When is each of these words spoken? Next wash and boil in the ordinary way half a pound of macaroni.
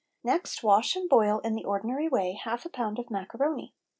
Next 0.23 0.63
wash 0.63 0.95
and 0.95 1.07
boil 1.07 1.37
in 1.41 1.53
the 1.53 1.63
ordinary 1.63 2.09
way 2.09 2.33
half 2.33 2.65
a 2.65 2.69
pound 2.69 2.97
of 2.97 3.11
macaroni. 3.11 3.75